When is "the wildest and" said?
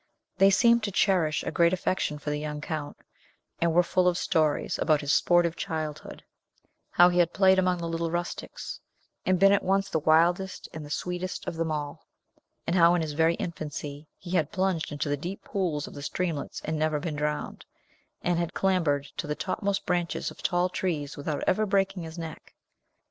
9.91-10.83